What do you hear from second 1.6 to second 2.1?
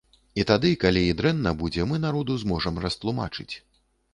будзе, мы